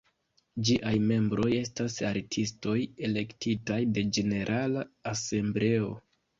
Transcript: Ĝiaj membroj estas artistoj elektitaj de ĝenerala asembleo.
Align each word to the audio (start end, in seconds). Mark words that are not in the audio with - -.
Ĝiaj 0.69 0.93
membroj 1.11 1.49
estas 1.57 1.99
artistoj 2.13 2.75
elektitaj 3.11 3.79
de 3.99 4.07
ĝenerala 4.19 4.89
asembleo. 5.15 5.97